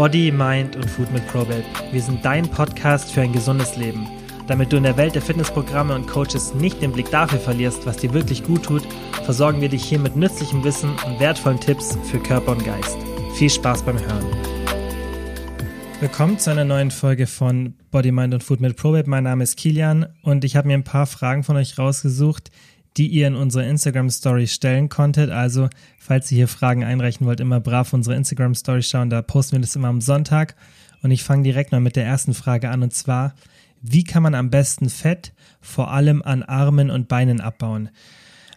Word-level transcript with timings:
Body, 0.00 0.32
Mind 0.32 0.76
und 0.76 0.88
Food 0.88 1.12
mit 1.12 1.26
Probate. 1.26 1.62
Wir 1.92 2.00
sind 2.00 2.24
dein 2.24 2.48
Podcast 2.48 3.12
für 3.12 3.20
ein 3.20 3.34
gesundes 3.34 3.76
Leben. 3.76 4.08
Damit 4.46 4.72
du 4.72 4.78
in 4.78 4.84
der 4.84 4.96
Welt 4.96 5.14
der 5.14 5.20
Fitnessprogramme 5.20 5.94
und 5.94 6.06
Coaches 6.06 6.54
nicht 6.54 6.80
den 6.80 6.92
Blick 6.92 7.10
dafür 7.10 7.38
verlierst, 7.38 7.84
was 7.84 7.98
dir 7.98 8.14
wirklich 8.14 8.42
gut 8.42 8.62
tut, 8.62 8.82
versorgen 9.24 9.60
wir 9.60 9.68
dich 9.68 9.84
hier 9.84 9.98
mit 9.98 10.16
nützlichem 10.16 10.64
Wissen 10.64 10.88
und 11.06 11.20
wertvollen 11.20 11.60
Tipps 11.60 11.98
für 12.04 12.18
Körper 12.18 12.52
und 12.52 12.64
Geist. 12.64 12.96
Viel 13.34 13.50
Spaß 13.50 13.82
beim 13.82 13.98
Hören. 13.98 14.24
Willkommen 16.00 16.38
zu 16.38 16.50
einer 16.50 16.64
neuen 16.64 16.90
Folge 16.90 17.26
von 17.26 17.74
Body, 17.90 18.10
Mind 18.10 18.32
und 18.32 18.42
Food 18.42 18.62
mit 18.62 18.78
Probate. 18.78 19.10
Mein 19.10 19.24
Name 19.24 19.44
ist 19.44 19.58
Kilian 19.58 20.06
und 20.22 20.46
ich 20.46 20.56
habe 20.56 20.66
mir 20.66 20.78
ein 20.78 20.82
paar 20.82 21.04
Fragen 21.04 21.44
von 21.44 21.56
euch 21.56 21.78
rausgesucht, 21.78 22.50
die 22.96 23.08
ihr 23.08 23.26
in 23.26 23.36
unsere 23.36 23.64
Instagram 23.64 24.10
Story 24.10 24.46
stellen 24.46 24.88
konntet. 24.88 25.30
Also, 25.30 25.68
falls 25.98 26.30
ihr 26.30 26.36
hier 26.36 26.48
Fragen 26.48 26.84
einreichen 26.84 27.26
wollt, 27.26 27.40
immer 27.40 27.60
brav 27.60 27.92
unsere 27.92 28.16
Instagram 28.16 28.54
Story 28.54 28.82
schauen. 28.82 29.10
Da 29.10 29.22
posten 29.22 29.52
wir 29.52 29.60
das 29.60 29.76
immer 29.76 29.88
am 29.88 30.00
Sonntag. 30.00 30.56
Und 31.02 31.10
ich 31.10 31.22
fange 31.22 31.44
direkt 31.44 31.72
mal 31.72 31.80
mit 31.80 31.96
der 31.96 32.04
ersten 32.04 32.34
Frage 32.34 32.70
an. 32.70 32.82
Und 32.82 32.92
zwar, 32.92 33.34
wie 33.80 34.04
kann 34.04 34.22
man 34.22 34.34
am 34.34 34.50
besten 34.50 34.90
Fett 34.90 35.32
vor 35.60 35.92
allem 35.92 36.22
an 36.22 36.42
Armen 36.42 36.90
und 36.90 37.08
Beinen 37.08 37.40
abbauen? 37.40 37.90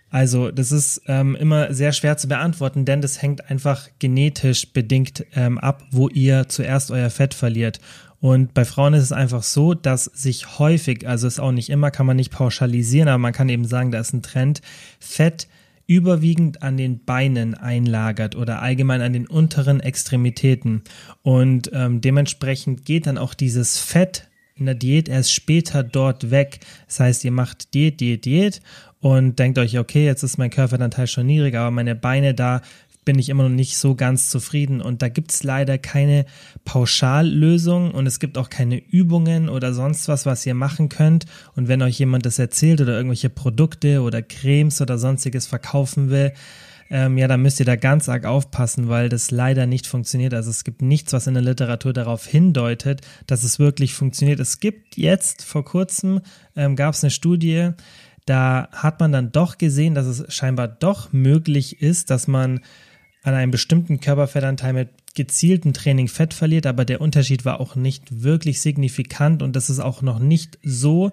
Also, 0.10 0.52
das 0.52 0.72
ist 0.72 1.02
ähm, 1.08 1.36
immer 1.36 1.74
sehr 1.74 1.92
schwer 1.92 2.18
zu 2.18 2.28
beantworten, 2.28 2.86
denn 2.86 3.02
das 3.02 3.22
hängt 3.22 3.50
einfach 3.50 3.90
genetisch 3.98 4.72
bedingt 4.72 5.26
ähm, 5.34 5.58
ab, 5.58 5.84
wo 5.90 6.08
ihr 6.08 6.48
zuerst 6.50 6.92
euer 6.92 7.10
Fett 7.10 7.34
verliert. 7.34 7.80
Und 8.24 8.54
bei 8.54 8.64
Frauen 8.64 8.94
ist 8.94 9.04
es 9.04 9.12
einfach 9.12 9.44
so, 9.44 9.74
dass 9.74 10.06
sich 10.06 10.58
häufig, 10.58 11.06
also 11.06 11.28
ist 11.28 11.42
auch 11.42 11.52
nicht 11.52 11.70
immer, 11.70 11.92
kann 11.92 12.06
man 12.06 12.16
nicht 12.16 12.32
pauschalisieren, 12.32 13.10
aber 13.10 13.18
man 13.18 13.34
kann 13.34 13.50
eben 13.50 13.66
sagen, 13.66 13.92
da 13.92 14.00
ist 14.00 14.14
ein 14.14 14.22
Trend, 14.22 14.62
Fett 14.98 15.50
überwiegend 15.88 16.64
an 16.64 16.78
den 16.78 17.04
Beinen 17.04 17.54
einlagert 17.54 18.38
oder 18.38 18.62
allgemein 18.62 19.02
an 19.02 19.12
den 19.12 19.28
unteren 19.28 19.82
Extremitäten. 19.82 20.84
Und 21.22 21.70
ähm, 21.74 22.00
dementsprechend 22.00 22.86
geht 22.86 23.08
dann 23.08 23.18
auch 23.18 23.34
dieses 23.34 23.78
Fett 23.78 24.30
in 24.56 24.68
der 24.68 24.76
Diät 24.76 25.10
erst 25.10 25.34
später 25.34 25.84
dort 25.84 26.32
weg. 26.32 26.62
Das 26.88 27.02
heißt, 27.02 27.26
ihr 27.26 27.32
macht 27.32 27.74
Diät, 27.74 28.00
Diät, 28.00 28.24
Diät 28.24 28.62
und 29.02 29.38
denkt 29.38 29.58
euch, 29.58 29.78
okay, 29.78 30.06
jetzt 30.06 30.24
ist 30.24 30.38
mein 30.38 30.50
Körperanteil 30.50 31.08
schon 31.08 31.26
niedrig, 31.26 31.56
aber 31.56 31.72
meine 31.72 31.94
Beine 31.94 32.34
da 32.34 32.62
bin 33.06 33.20
ich 33.20 33.30
immer 33.30 33.44
noch 33.44 33.50
nicht 33.50 33.78
so 33.78 33.96
ganz 33.96 34.30
zufrieden. 34.30 34.82
Und 34.82 35.02
da 35.02 35.10
gibt 35.10 35.32
es 35.32 35.44
leider 35.44 35.78
keine 35.78 36.26
Pauschallösung 36.66 37.92
und 37.92 38.08
es 38.08 38.20
gibt 38.20 38.38
auch 38.38 38.50
keine 38.50 38.78
Übungen 38.78 39.50
oder 39.50 39.74
sonst 39.74 40.08
was, 40.08 40.26
was 40.26 40.46
ihr 40.46 40.56
machen 40.56 40.90
könnt. 40.90 41.26
Und 41.56 41.68
wenn 41.68 41.82
euch 41.82 42.00
jemand 42.00 42.26
das 42.26 42.40
erzählt 42.40 42.82
oder 42.82 42.96
irgendwelche 42.96 43.30
Produkte 43.30 44.02
oder 44.02 44.22
Cremes 44.22 44.82
oder 44.82 44.98
sonstiges 44.98 45.48
verkaufen 45.48 46.10
will, 46.10 46.34
ähm, 46.90 47.18
ja, 47.18 47.28
dann 47.28 47.42
müsst 47.42 47.60
ihr 47.60 47.66
da 47.66 47.76
ganz 47.76 48.08
arg 48.08 48.26
aufpassen, 48.26 48.88
weil 48.88 49.10
das 49.10 49.32
leider 49.32 49.66
nicht 49.66 49.88
funktioniert. 49.88 50.34
Also 50.34 50.50
es 50.50 50.64
gibt 50.64 50.82
nichts, 50.82 51.12
was 51.12 51.28
in 51.28 51.34
der 51.34 51.42
Literatur 51.42 51.92
darauf 51.92 52.28
hindeutet, 52.28 53.02
dass 53.26 53.44
es 53.44 53.58
wirklich 53.58 53.94
funktioniert. 53.94 54.40
Es 54.40 54.60
gibt 54.60 54.96
jetzt 54.96 55.44
vor 55.44 55.66
kurzem, 55.66 56.22
ähm, 56.56 56.76
gab 56.76 56.94
es 56.94 57.04
eine 57.04 57.10
Studie, 57.10 57.72
da 58.26 58.70
hat 58.72 59.00
man 59.00 59.12
dann 59.12 59.32
doch 59.32 59.58
gesehen, 59.58 59.96
dass 59.96 60.06
es 60.06 60.34
scheinbar 60.34 60.68
doch 60.68 61.12
möglich 61.12 61.82
ist, 61.82 62.10
dass 62.10 62.28
man 62.28 62.62
an 63.24 63.34
einem 63.34 63.52
bestimmten 63.52 64.00
Körperfettanteil 64.00 64.74
mit 64.74 64.90
gezieltem 65.16 65.74
Training 65.74 66.08
Fett 66.08 66.34
verliert, 66.34 66.66
aber 66.66 66.86
der 66.86 67.02
Unterschied 67.02 67.46
war 67.46 67.60
auch 67.60 67.76
nicht 67.76 68.24
wirklich 68.24 68.62
signifikant 68.62 69.42
und 69.42 69.56
das 69.56 69.70
ist 69.70 69.80
auch 69.80 70.02
noch 70.02 70.20
nicht 70.20 70.60
so 70.64 71.12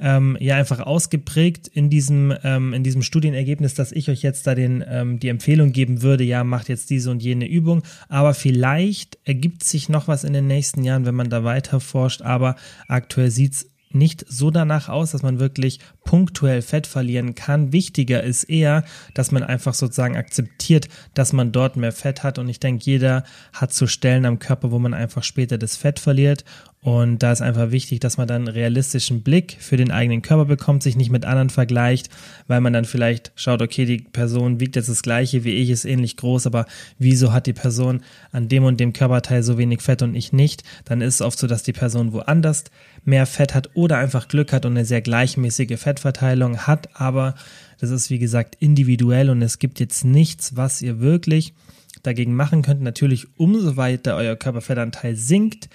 ähm, 0.00 0.36
ja 0.40 0.56
einfach 0.56 0.80
ausgeprägt 0.80 1.68
in 1.68 1.90
diesem 1.90 2.34
ähm, 2.44 2.72
in 2.72 2.84
diesem 2.84 3.02
Studienergebnis, 3.02 3.74
dass 3.74 3.92
ich 3.92 4.08
euch 4.08 4.22
jetzt 4.22 4.46
da 4.46 4.54
den 4.54 4.84
ähm, 4.86 5.18
die 5.20 5.28
Empfehlung 5.28 5.72
geben 5.72 6.02
würde, 6.02 6.24
ja 6.24 6.44
macht 6.44 6.68
jetzt 6.68 6.90
diese 6.90 7.10
und 7.10 7.22
jene 7.22 7.48
Übung, 7.48 7.82
aber 8.08 8.34
vielleicht 8.34 9.18
ergibt 9.24 9.64
sich 9.64 9.88
noch 9.88 10.08
was 10.08 10.24
in 10.24 10.32
den 10.32 10.46
nächsten 10.46 10.84
Jahren, 10.84 11.04
wenn 11.04 11.16
man 11.16 11.30
da 11.30 11.44
weiter 11.44 11.80
forscht, 11.80 12.22
aber 12.22 12.56
aktuell 12.86 13.30
sieht's 13.30 13.70
nicht 13.90 14.24
so 14.28 14.50
danach 14.50 14.88
aus, 14.88 15.12
dass 15.12 15.22
man 15.22 15.40
wirklich 15.40 15.80
punktuell 16.08 16.62
Fett 16.62 16.86
verlieren 16.86 17.34
kann. 17.34 17.70
Wichtiger 17.70 18.22
ist 18.22 18.44
eher, 18.44 18.82
dass 19.12 19.30
man 19.30 19.42
einfach 19.42 19.74
sozusagen 19.74 20.16
akzeptiert, 20.16 20.88
dass 21.12 21.34
man 21.34 21.52
dort 21.52 21.76
mehr 21.76 21.92
Fett 21.92 22.22
hat. 22.22 22.38
Und 22.38 22.48
ich 22.48 22.60
denke, 22.60 22.82
jeder 22.86 23.24
hat 23.52 23.74
so 23.74 23.86
Stellen 23.86 24.24
am 24.24 24.38
Körper, 24.38 24.70
wo 24.70 24.78
man 24.78 24.94
einfach 24.94 25.22
später 25.22 25.58
das 25.58 25.76
Fett 25.76 25.98
verliert. 25.98 26.46
Und 26.80 27.24
da 27.24 27.32
ist 27.32 27.42
einfach 27.42 27.72
wichtig, 27.72 28.00
dass 28.00 28.18
man 28.18 28.28
dann 28.28 28.42
einen 28.46 28.54
realistischen 28.54 29.22
Blick 29.22 29.56
für 29.58 29.76
den 29.76 29.90
eigenen 29.90 30.22
Körper 30.22 30.44
bekommt, 30.44 30.84
sich 30.84 30.96
nicht 30.96 31.10
mit 31.10 31.24
anderen 31.24 31.50
vergleicht, 31.50 32.08
weil 32.46 32.60
man 32.60 32.72
dann 32.72 32.84
vielleicht 32.84 33.32
schaut, 33.34 33.60
okay, 33.60 33.84
die 33.84 33.98
Person 33.98 34.60
wiegt 34.60 34.76
jetzt 34.76 34.88
das 34.88 35.02
gleiche 35.02 35.42
wie 35.42 35.54
ich, 35.54 35.70
ist 35.70 35.84
ähnlich 35.84 36.16
groß, 36.16 36.46
aber 36.46 36.66
wieso 36.98 37.32
hat 37.32 37.46
die 37.46 37.52
Person 37.52 38.02
an 38.30 38.48
dem 38.48 38.62
und 38.62 38.78
dem 38.78 38.92
Körperteil 38.92 39.42
so 39.42 39.58
wenig 39.58 39.82
Fett 39.82 40.02
und 40.02 40.14
ich 40.14 40.32
nicht? 40.32 40.62
Dann 40.84 41.00
ist 41.00 41.16
es 41.16 41.20
oft 41.20 41.38
so, 41.38 41.48
dass 41.48 41.64
die 41.64 41.72
Person 41.72 42.12
woanders 42.12 42.64
mehr 43.04 43.26
Fett 43.26 43.54
hat 43.54 43.70
oder 43.74 43.98
einfach 43.98 44.28
Glück 44.28 44.52
hat 44.52 44.64
und 44.64 44.72
eine 44.72 44.84
sehr 44.84 45.00
gleichmäßige 45.00 45.80
Fettverteilung 45.98 46.66
hat, 46.66 46.88
aber 46.94 47.34
das 47.80 47.90
ist 47.90 48.10
wie 48.10 48.18
gesagt 48.18 48.56
individuell 48.58 49.30
und 49.30 49.42
es 49.42 49.58
gibt 49.58 49.80
jetzt 49.80 50.04
nichts, 50.04 50.56
was 50.56 50.82
ihr 50.82 51.00
wirklich 51.00 51.54
dagegen 52.02 52.34
machen 52.34 52.62
könnt. 52.62 52.80
Natürlich, 52.80 53.26
umso 53.36 53.76
weiter 53.76 54.16
euer 54.16 54.36
Körperfettanteil 54.36 55.16
sinkt, 55.16 55.68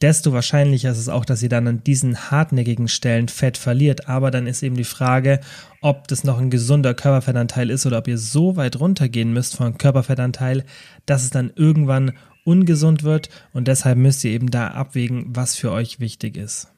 desto 0.00 0.32
wahrscheinlicher 0.32 0.90
ist 0.90 0.98
es 0.98 1.08
auch, 1.08 1.24
dass 1.24 1.42
ihr 1.42 1.48
dann 1.48 1.66
an 1.68 1.84
diesen 1.84 2.30
hartnäckigen 2.30 2.88
Stellen 2.88 3.28
Fett 3.28 3.56
verliert. 3.56 4.08
Aber 4.08 4.30
dann 4.30 4.46
ist 4.46 4.62
eben 4.62 4.76
die 4.76 4.84
Frage, 4.84 5.40
ob 5.80 6.08
das 6.08 6.24
noch 6.24 6.38
ein 6.38 6.50
gesunder 6.50 6.94
Körperfettanteil 6.94 7.70
ist 7.70 7.86
oder 7.86 7.98
ob 7.98 8.08
ihr 8.08 8.18
so 8.18 8.56
weit 8.56 8.78
runtergehen 8.80 9.32
müsst 9.32 9.56
von 9.56 9.78
Körperfettanteil, 9.78 10.64
dass 11.06 11.24
es 11.24 11.30
dann 11.30 11.52
irgendwann 11.54 12.12
ungesund 12.44 13.02
wird 13.02 13.30
und 13.52 13.68
deshalb 13.68 13.96
müsst 13.96 14.22
ihr 14.24 14.32
eben 14.32 14.50
da 14.50 14.68
abwägen, 14.68 15.26
was 15.28 15.56
für 15.56 15.72
euch 15.72 16.00
wichtig 16.00 16.36
ist. 16.36 16.73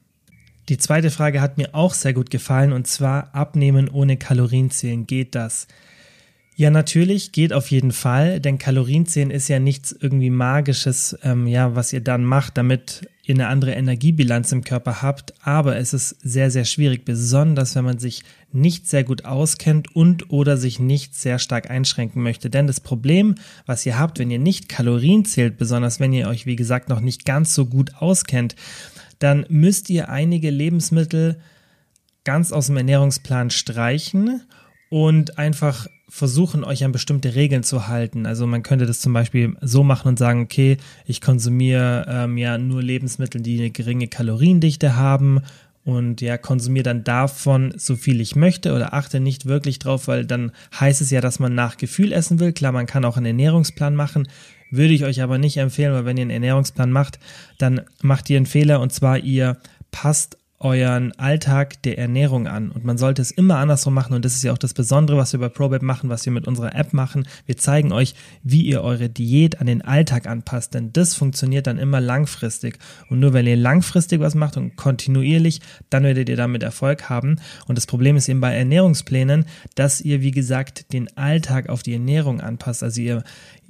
Die 0.69 0.77
zweite 0.77 1.11
Frage 1.11 1.39
hat 1.39 1.57
mir 1.57 1.73
auch 1.73 1.93
sehr 1.93 2.13
gut 2.13 2.29
gefallen 2.29 2.73
und 2.73 2.87
zwar 2.87 3.33
abnehmen 3.33 3.89
ohne 3.89 4.17
Kalorienzählen. 4.17 5.07
Geht 5.07 5.33
das? 5.33 5.67
Ja, 6.59 6.71
natürlich, 6.71 7.31
geht 7.33 7.53
auf 7.53 7.69
jeden 7.69 7.91
Fall, 7.91 8.39
denn 8.39 8.57
Kalorienzählen 8.57 9.29
ist 9.29 9.47
ja 9.47 9.59
nichts 9.59 9.91
irgendwie 9.97 10.31
Magisches, 10.31 11.15
ähm, 11.21 11.45
ja, 11.45 11.75
was 11.75 11.93
ihr 11.93 12.01
dann 12.01 12.25
macht, 12.25 12.57
damit 12.57 13.07
ihr 13.23 13.35
eine 13.35 13.47
andere 13.47 13.73
Energiebilanz 13.73 14.51
im 14.53 14.63
Körper 14.63 15.03
habt, 15.03 15.35
aber 15.45 15.77
es 15.77 15.93
ist 15.93 16.17
sehr, 16.23 16.49
sehr 16.49 16.65
schwierig, 16.65 17.05
besonders 17.05 17.75
wenn 17.75 17.85
man 17.85 17.99
sich 17.99 18.23
nicht 18.51 18.87
sehr 18.87 19.03
gut 19.03 19.23
auskennt 19.23 19.95
und 19.95 20.31
oder 20.31 20.57
sich 20.57 20.79
nicht 20.79 21.13
sehr 21.13 21.37
stark 21.37 21.69
einschränken 21.69 22.23
möchte. 22.23 22.49
Denn 22.49 22.65
das 22.65 22.79
Problem, 22.79 23.35
was 23.67 23.85
ihr 23.85 23.99
habt, 23.99 24.17
wenn 24.17 24.31
ihr 24.31 24.39
nicht 24.39 24.67
Kalorien 24.67 25.25
zählt, 25.25 25.57
besonders 25.57 25.99
wenn 25.99 26.11
ihr 26.11 26.27
euch, 26.27 26.47
wie 26.47 26.55
gesagt, 26.55 26.89
noch 26.89 27.01
nicht 27.01 27.23
ganz 27.23 27.53
so 27.53 27.67
gut 27.67 27.97
auskennt, 27.99 28.55
dann 29.19 29.45
müsst 29.49 29.89
ihr 29.89 30.09
einige 30.09 30.49
Lebensmittel 30.49 31.39
ganz 32.23 32.51
aus 32.51 32.67
dem 32.67 32.77
Ernährungsplan 32.77 33.49
streichen 33.49 34.41
und 34.89 35.37
einfach 35.37 35.87
versuchen, 36.09 36.63
euch 36.63 36.83
an 36.85 36.91
bestimmte 36.93 37.35
Regeln 37.35 37.63
zu 37.63 37.87
halten. 37.87 38.25
Also 38.25 38.47
man 38.47 38.63
könnte 38.63 38.85
das 38.85 39.01
zum 39.01 39.11
Beispiel 39.13 39.55
so 39.61 39.83
machen 39.83 40.07
und 40.07 40.19
sagen, 40.19 40.41
okay, 40.41 40.77
ich 41.05 41.19
konsumiere 41.19 42.05
ähm, 42.07 42.37
ja 42.37 42.57
nur 42.57 42.81
Lebensmittel, 42.81 43.41
die 43.41 43.59
eine 43.59 43.71
geringe 43.71 44.07
Kaloriendichte 44.07 44.95
haben 44.95 45.41
und 45.87 46.19
ja, 46.19 46.37
konsumiere 46.37 46.83
dann 46.83 47.05
davon 47.05 47.73
so 47.77 47.95
viel 47.95 48.19
ich 48.19 48.35
möchte 48.35 48.73
oder 48.73 48.93
achte 48.93 49.21
nicht 49.21 49.45
wirklich 49.45 49.79
drauf, 49.79 50.09
weil 50.09 50.25
dann 50.25 50.51
heißt 50.77 50.99
es 50.99 51.11
ja, 51.11 51.21
dass 51.21 51.39
man 51.39 51.55
nach 51.55 51.77
Gefühl 51.77 52.11
essen 52.11 52.41
will. 52.41 52.51
Klar, 52.51 52.73
man 52.73 52.87
kann 52.87 53.05
auch 53.05 53.15
einen 53.15 53.27
Ernährungsplan 53.27 53.95
machen, 53.95 54.27
würde 54.69 54.93
ich 54.93 55.05
euch 55.05 55.21
aber 55.21 55.37
nicht 55.37 55.55
empfehlen, 55.55 55.93
weil 55.93 56.03
wenn 56.03 56.17
ihr 56.17 56.23
einen 56.23 56.31
Ernährungsplan 56.31 56.91
macht, 56.91 57.19
dann 57.57 57.83
macht 58.01 58.29
ihr 58.29 58.35
einen 58.35 58.47
Fehler 58.47 58.81
und 58.81 58.91
zwar 58.91 59.19
ihr 59.19 59.59
passt 59.89 60.37
euren 60.59 61.11
Alltag 61.19 61.83
der 61.83 61.99
Ernährung 61.99 62.47
an. 62.47 62.71
Und 62.71 62.83
man 62.83 62.97
sollte 62.97 63.21
es 63.21 63.29
immer 63.29 63.57
andersrum 63.57 63.93
machen. 63.93 64.15
Und 64.15 64.25
das 64.25 64.33
ist 64.33 64.43
ja 64.43 64.51
auch 64.53 64.57
das 64.57 64.73
Besondere, 64.73 65.15
was 65.17 65.31
wir 65.31 65.39
bei 65.39 65.49
ProBab 65.49 65.83
machen, 65.83 66.09
was 66.09 66.25
wir 66.25 66.33
mit 66.33 66.47
unserer 66.47 66.73
App 66.73 66.93
machen. 66.93 67.27
Wir 67.45 67.57
zeigen 67.57 67.91
euch, 67.91 68.15
wie 68.41 68.63
ihr 68.63 68.81
eure 68.81 69.07
Diät 69.07 69.61
an 69.61 69.67
den 69.67 69.83
Alltag 69.83 70.25
anpasst. 70.25 70.73
Denn 70.73 70.91
das 70.93 71.13
funktioniert 71.13 71.67
dann 71.67 71.77
immer 71.77 72.01
langfristig. 72.01 72.79
Und 73.09 73.19
nur 73.19 73.33
wenn 73.33 73.45
ihr 73.45 73.55
langfristig 73.55 74.19
was 74.19 74.33
macht 74.33 74.57
und 74.57 74.75
kontinuierlich, 74.75 75.61
dann 75.91 76.03
werdet 76.03 76.27
ihr 76.27 76.37
damit 76.37 76.63
Erfolg 76.63 77.07
haben. 77.07 77.39
Und 77.67 77.77
das 77.77 77.85
Problem 77.85 78.15
ist 78.15 78.27
eben 78.27 78.41
bei 78.41 78.55
Ernährungsplänen, 78.55 79.45
dass 79.75 80.01
ihr, 80.01 80.21
wie 80.21 80.31
gesagt, 80.31 80.91
den 80.91 81.15
Alltag 81.17 81.69
auf 81.69 81.83
die 81.83 81.93
Ernährung 81.93 82.41
anpasst. 82.41 82.81
Also 82.81 82.99
ihr, 83.01 83.23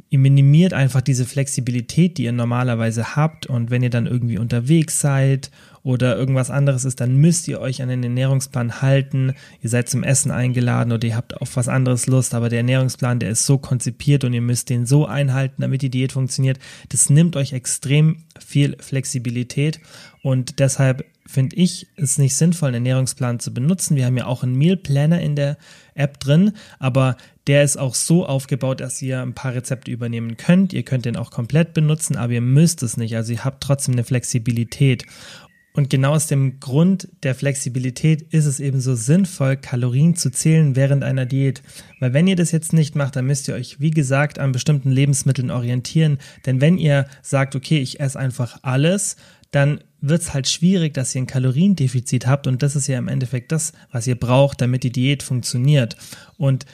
ihr 0.10 0.20
minimiert 0.20 0.74
einfach 0.74 1.02
diese 1.02 1.26
Flexibilität, 1.26 2.18
die 2.18 2.24
ihr 2.24 2.32
normalerweise 2.32 3.18
habt. 3.18 3.46
Und 3.46 3.72
wenn 3.72 3.84
ihr 3.84 3.90
dann 3.90 4.08
irgendwie 4.08 4.38
unterwegs 4.38 5.02
seid 5.02 5.52
oder 5.88 6.18
irgendwas 6.18 6.52
anderes 6.52 6.84
ist, 6.84 7.00
dann 7.00 7.16
müsst 7.16 7.48
ihr 7.48 7.62
euch 7.62 7.82
an 7.82 7.88
den 7.88 8.04
Ernährungsplan 8.04 8.82
halten. 8.82 9.36
Ihr 9.62 9.70
seid 9.70 9.88
zum 9.88 10.04
Essen 10.04 10.32
eingeladen 10.32 10.92
oder 10.92 11.08
ihr 11.08 11.16
habt 11.16 11.40
auf 11.40 11.56
was 11.56 11.70
anderes 11.70 12.08
Lust, 12.08 12.36
aber 12.36 12.50
der 12.50 12.58
Ernährungsplan, 12.58 13.20
der 13.20 13.30
ist 13.30 13.46
so 13.46 13.58
konzipiert 13.58 14.26
und 14.26 14.34
ihr 14.34 14.42
müsst 14.42 14.70
den 14.70 14.86
so 14.86 15.06
einhalten, 15.06 15.62
damit 15.62 15.82
die 15.82 15.90
Diät 15.90 16.12
funktioniert. 16.12 16.60
Das 16.90 17.10
nimmt 17.10 17.38
euch 17.38 17.54
extrem 17.54 18.26
viel 18.38 18.76
Flexibilität 18.82 19.80
und 20.22 20.60
deshalb 20.60 21.06
finde 21.26 21.56
ich 21.56 21.88
es 21.96 22.18
nicht 22.18 22.36
sinnvoll, 22.36 22.70
einen 22.70 22.86
Ernährungsplan 22.86 23.40
zu 23.40 23.54
benutzen. 23.54 23.96
Wir 23.96 24.06
haben 24.06 24.18
ja 24.18 24.26
auch 24.26 24.44
einen 24.44 24.56
Meal 24.56 24.78
Planner 24.78 25.22
in 25.22 25.38
der 25.38 25.58
App 25.94 26.20
drin, 26.20 26.54
aber 26.80 27.16
der 27.48 27.64
ist 27.64 27.78
auch 27.78 27.96
so 27.96 28.26
aufgebaut, 28.26 28.82
dass 28.82 29.02
ihr 29.02 29.22
ein 29.22 29.34
paar 29.34 29.54
Rezepte 29.54 29.90
übernehmen 29.92 30.36
könnt. 30.36 30.74
Ihr 30.74 30.84
könnt 30.84 31.06
den 31.06 31.16
auch 31.16 31.32
komplett 31.32 31.74
benutzen, 31.74 32.18
aber 32.18 32.34
ihr 32.34 32.42
müsst 32.42 32.84
es 32.84 32.98
nicht. 32.98 33.16
Also 33.16 33.34
ihr 33.34 33.46
habt 33.46 33.64
trotzdem 33.64 33.94
eine 33.94 34.04
Flexibilität. 34.04 35.06
Und 35.78 35.92
genau 35.92 36.16
aus 36.16 36.26
dem 36.26 36.60
Grund 36.60 37.08
der 37.22 37.36
Flexibilität 37.36 38.24
ist 38.34 38.48
es 38.48 38.60
eben 38.60 38.82
so 38.82 38.96
sinnvoll, 38.96 39.58
Kalorien 39.58 40.16
zu 40.16 40.32
zählen 40.32 40.76
während 40.76 41.04
einer 41.04 41.28
Diät. 41.28 41.62
Weil 42.00 42.14
wenn 42.14 42.26
ihr 42.26 42.36
das 42.36 42.52
jetzt 42.52 42.74
nicht 42.74 42.96
macht, 42.96 43.16
dann 43.16 43.28
müsst 43.28 43.48
ihr 43.48 43.54
euch, 43.54 43.80
wie 43.80 43.92
gesagt, 43.92 44.40
an 44.40 44.54
bestimmten 44.54 44.90
Lebensmitteln 44.90 45.52
orientieren. 45.52 46.18
Denn 46.48 46.62
wenn 46.62 46.80
ihr 46.80 47.06
sagt, 47.22 47.56
okay, 47.56 47.78
ich 47.78 48.00
esse 48.00 48.18
einfach 48.18 48.58
alles, 48.64 49.18
dann 49.52 49.80
wird 50.02 50.24
es 50.24 50.34
halt 50.34 50.50
schwierig, 50.50 50.96
dass 50.96 51.14
ihr 51.14 51.22
ein 51.22 51.28
Kaloriendefizit 51.28 52.26
habt. 52.26 52.48
Und 52.48 52.64
das 52.64 52.76
ist 52.76 52.88
ja 52.88 52.98
im 52.98 53.08
Endeffekt 53.08 53.52
das, 53.52 53.72
was 53.92 54.08
ihr 54.08 54.20
braucht, 54.20 54.62
damit 54.62 54.82
die 54.82 54.92
Diät 54.92 55.22
funktioniert. 55.22 55.96
Und 56.38 56.66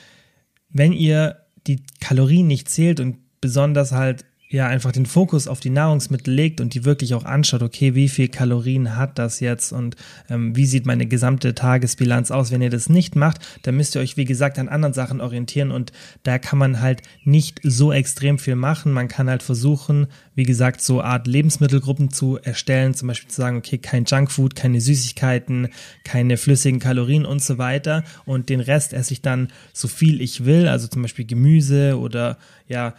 wenn 0.70 0.94
ihr 0.94 1.42
die 1.68 1.84
Kalorien 2.00 2.48
nicht 2.48 2.70
zählt 2.70 3.02
und 3.02 3.18
besonders 3.42 3.92
halt 3.92 4.24
ja 4.54 4.68
einfach 4.68 4.92
den 4.92 5.06
Fokus 5.06 5.48
auf 5.48 5.60
die 5.60 5.70
Nahrungsmittel 5.70 6.34
legt 6.34 6.62
und 6.62 6.74
die 6.74 6.86
wirklich 6.86 7.14
auch 7.16 7.26
anschaut, 7.26 7.64
okay, 7.64 7.96
wie 7.96 8.08
viel 8.08 8.28
Kalorien 8.28 8.96
hat 8.96 9.18
das 9.18 9.40
jetzt 9.40 9.72
und 9.72 9.96
ähm, 10.30 10.56
wie 10.56 10.66
sieht 10.66 10.86
meine 10.86 11.08
gesamte 11.08 11.56
Tagesbilanz 11.56 12.32
aus. 12.32 12.52
Wenn 12.52 12.62
ihr 12.62 12.70
das 12.70 12.88
nicht 12.88 13.16
macht, 13.16 13.40
dann 13.64 13.76
müsst 13.76 13.96
ihr 13.96 14.02
euch, 14.02 14.16
wie 14.16 14.26
gesagt, 14.26 14.60
an 14.60 14.70
anderen 14.70 14.94
Sachen 14.94 15.22
orientieren 15.22 15.72
und 15.72 15.92
da 16.22 16.38
kann 16.38 16.60
man 16.60 16.82
halt 16.82 17.02
nicht 17.24 17.60
so 17.64 17.92
extrem 17.92 18.38
viel 18.38 18.56
machen. 18.56 18.92
Man 18.92 19.08
kann 19.08 19.30
halt 19.30 19.44
versuchen, 19.44 20.08
wie 20.36 20.44
gesagt, 20.44 20.82
so 20.82 21.02
Art 21.02 21.26
Lebensmittelgruppen 21.28 22.12
zu 22.12 22.38
erstellen, 22.38 22.94
zum 22.94 23.08
Beispiel 23.08 23.30
zu 23.30 23.42
sagen, 23.42 23.58
okay, 23.58 23.80
kein 23.80 24.06
Junkfood, 24.06 24.56
keine 24.56 24.82
Süßigkeiten, 24.82 25.70
keine 26.04 26.38
flüssigen 26.38 26.80
Kalorien 26.80 27.26
und 27.26 27.42
so 27.42 27.58
weiter 27.58 28.04
und 28.26 28.50
den 28.50 28.60
Rest 28.60 28.94
esse 28.94 29.14
ich 29.14 29.22
dann 29.22 29.50
so 29.74 29.88
viel 29.88 30.22
ich 30.22 30.46
will, 30.46 30.68
also 30.68 30.88
zum 30.88 31.02
Beispiel 31.02 31.26
Gemüse 31.26 31.98
oder 31.98 32.38
ja, 32.68 32.94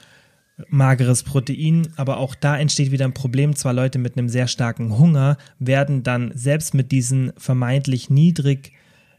mageres 0.68 1.22
Protein, 1.22 1.88
aber 1.96 2.18
auch 2.18 2.34
da 2.34 2.56
entsteht 2.56 2.92
wieder 2.92 3.04
ein 3.04 3.14
Problem. 3.14 3.56
Zwar 3.56 3.72
Leute 3.72 3.98
mit 3.98 4.16
einem 4.16 4.28
sehr 4.28 4.46
starken 4.46 4.98
Hunger 4.98 5.36
werden 5.58 6.02
dann 6.02 6.32
selbst 6.34 6.74
mit 6.74 6.92
diesen 6.92 7.32
vermeintlich 7.36 8.10
niedrig 8.10 8.72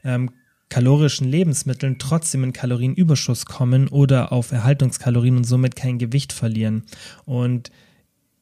ähm, 0.03 0.31
kalorischen 0.69 1.27
Lebensmitteln 1.27 1.99
trotzdem 1.99 2.43
in 2.43 2.53
Kalorienüberschuss 2.53 3.45
kommen 3.45 3.87
oder 3.87 4.31
auf 4.31 4.51
Erhaltungskalorien 4.51 5.37
und 5.37 5.43
somit 5.43 5.75
kein 5.75 5.99
Gewicht 5.99 6.33
verlieren. 6.33 6.83
Und 7.25 7.71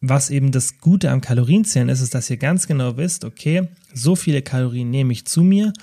was 0.05 0.29
eben 0.29 0.51
das 0.51 0.79
Gute 0.79 1.11
am 1.11 1.21
Kalorienzählen 1.21 1.89
ist, 1.89 2.01
ist, 2.01 2.13
dass 2.13 2.29
ihr 2.29 2.37
ganz 2.37 2.67
genau 2.67 2.97
wisst, 2.97 3.23
okay, 3.23 3.69
so 3.93 4.15
viele 4.15 4.41
Kalorien 4.41 4.89
nehme 4.89 5.13
ich 5.13 5.25
zu 5.25 5.43
mir 5.43 5.73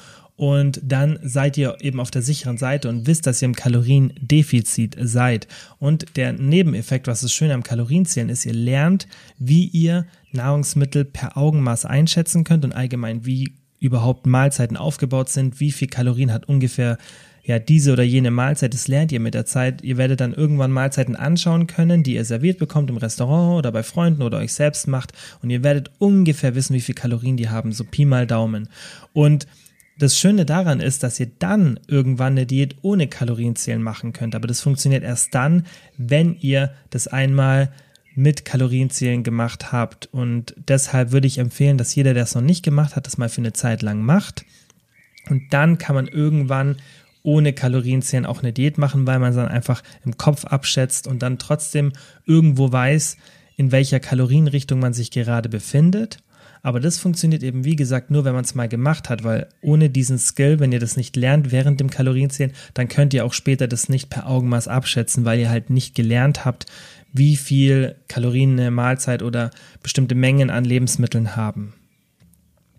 und 0.40 0.80
dann 0.82 1.18
seid 1.22 1.58
ihr 1.58 1.76
eben 1.82 2.00
auf 2.00 2.10
der 2.10 2.22
sicheren 2.22 2.56
Seite 2.56 2.88
und 2.88 3.06
wisst, 3.06 3.26
dass 3.26 3.42
ihr 3.42 3.46
im 3.46 3.54
Kaloriendefizit 3.54 4.96
seid. 4.98 5.46
Und 5.78 6.16
der 6.16 6.32
Nebeneffekt, 6.32 7.08
was 7.08 7.20
das 7.20 7.30
Schöne 7.30 7.52
am 7.52 7.62
Kalorienzählen 7.62 8.30
ist, 8.30 8.46
ihr 8.46 8.54
lernt, 8.54 9.06
wie 9.38 9.66
ihr 9.66 10.06
Nahrungsmittel 10.32 11.04
per 11.04 11.36
Augenmaß 11.36 11.84
einschätzen 11.84 12.44
könnt 12.44 12.64
und 12.64 12.72
allgemein, 12.72 13.26
wie 13.26 13.52
überhaupt 13.80 14.24
Mahlzeiten 14.24 14.78
aufgebaut 14.78 15.28
sind, 15.28 15.60
wie 15.60 15.72
viel 15.72 15.88
Kalorien 15.88 16.32
hat 16.32 16.48
ungefähr 16.48 16.96
ja, 17.42 17.58
diese 17.58 17.92
oder 17.92 18.02
jene 18.02 18.30
Mahlzeit, 18.30 18.72
das 18.72 18.88
lernt 18.88 19.12
ihr 19.12 19.20
mit 19.20 19.34
der 19.34 19.44
Zeit. 19.44 19.82
Ihr 19.82 19.98
werdet 19.98 20.22
dann 20.22 20.32
irgendwann 20.32 20.72
Mahlzeiten 20.72 21.16
anschauen 21.16 21.66
können, 21.66 22.02
die 22.02 22.14
ihr 22.14 22.24
serviert 22.24 22.58
bekommt 22.58 22.88
im 22.88 22.96
Restaurant 22.96 23.58
oder 23.58 23.72
bei 23.72 23.82
Freunden 23.82 24.22
oder 24.22 24.38
euch 24.38 24.54
selbst 24.54 24.88
macht 24.88 25.12
und 25.42 25.50
ihr 25.50 25.62
werdet 25.62 25.90
ungefähr 25.98 26.54
wissen, 26.54 26.72
wie 26.72 26.80
viel 26.80 26.94
Kalorien 26.94 27.36
die 27.36 27.50
haben, 27.50 27.72
so 27.72 27.84
Pi 27.84 28.06
mal 28.06 28.26
Daumen. 28.26 28.70
Und 29.12 29.46
das 30.00 30.18
Schöne 30.18 30.46
daran 30.46 30.80
ist, 30.80 31.02
dass 31.02 31.20
ihr 31.20 31.30
dann 31.38 31.78
irgendwann 31.86 32.32
eine 32.32 32.46
Diät 32.46 32.76
ohne 32.82 33.06
Kalorienzählen 33.06 33.82
machen 33.82 34.12
könnt. 34.12 34.34
Aber 34.34 34.48
das 34.48 34.60
funktioniert 34.60 35.04
erst 35.04 35.34
dann, 35.34 35.66
wenn 35.96 36.36
ihr 36.40 36.72
das 36.88 37.06
einmal 37.06 37.70
mit 38.14 38.44
Kalorienzählen 38.44 39.22
gemacht 39.22 39.72
habt. 39.72 40.08
Und 40.12 40.54
deshalb 40.68 41.12
würde 41.12 41.26
ich 41.26 41.38
empfehlen, 41.38 41.78
dass 41.78 41.94
jeder, 41.94 42.14
der 42.14 42.24
es 42.24 42.34
noch 42.34 42.42
nicht 42.42 42.64
gemacht 42.64 42.96
hat, 42.96 43.06
das 43.06 43.18
mal 43.18 43.28
für 43.28 43.42
eine 43.42 43.52
Zeit 43.52 43.82
lang 43.82 44.02
macht. 44.02 44.44
Und 45.28 45.52
dann 45.52 45.78
kann 45.78 45.94
man 45.94 46.08
irgendwann 46.08 46.76
ohne 47.22 47.52
Kalorienzählen 47.52 48.24
auch 48.24 48.42
eine 48.42 48.52
Diät 48.52 48.78
machen, 48.78 49.06
weil 49.06 49.18
man 49.18 49.36
dann 49.36 49.48
einfach 49.48 49.82
im 50.04 50.16
Kopf 50.16 50.46
abschätzt 50.46 51.06
und 51.06 51.22
dann 51.22 51.38
trotzdem 51.38 51.92
irgendwo 52.24 52.72
weiß, 52.72 53.18
in 53.56 53.70
welcher 53.70 54.00
Kalorienrichtung 54.00 54.80
man 54.80 54.94
sich 54.94 55.10
gerade 55.10 55.50
befindet 55.50 56.22
aber 56.62 56.80
das 56.80 56.98
funktioniert 56.98 57.42
eben, 57.42 57.64
wie 57.64 57.76
gesagt, 57.76 58.10
nur, 58.10 58.24
wenn 58.24 58.34
man 58.34 58.44
es 58.44 58.54
mal 58.54 58.68
gemacht 58.68 59.08
hat, 59.08 59.24
weil 59.24 59.48
ohne 59.62 59.90
diesen 59.90 60.18
Skill, 60.18 60.60
wenn 60.60 60.72
ihr 60.72 60.80
das 60.80 60.96
nicht 60.96 61.16
lernt 61.16 61.52
während 61.52 61.80
dem 61.80 61.90
Kalorienzählen, 61.90 62.52
dann 62.74 62.88
könnt 62.88 63.14
ihr 63.14 63.24
auch 63.24 63.32
später 63.32 63.68
das 63.68 63.88
nicht 63.88 64.10
per 64.10 64.26
Augenmaß 64.28 64.68
abschätzen, 64.68 65.24
weil 65.24 65.38
ihr 65.38 65.50
halt 65.50 65.70
nicht 65.70 65.94
gelernt 65.94 66.44
habt, 66.44 66.66
wie 67.12 67.36
viel 67.36 67.96
Kalorien 68.08 68.52
eine 68.52 68.70
Mahlzeit 68.70 69.22
oder 69.22 69.50
bestimmte 69.82 70.14
Mengen 70.14 70.50
an 70.50 70.64
Lebensmitteln 70.64 71.36
haben. 71.36 71.74